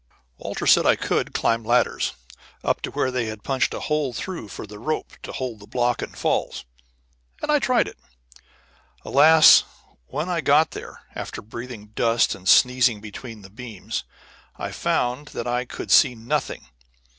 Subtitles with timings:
[0.39, 2.13] Walter said I could climb ladders
[2.63, 5.67] up to where they had punched a hole through for the rope to hold the
[5.67, 6.65] block and falls,
[7.39, 7.99] and I tried it.
[9.05, 9.63] Alas!
[10.07, 14.03] when I got there, after breathing dust and squeezing between beams,
[14.55, 16.65] I found that I could see nothing.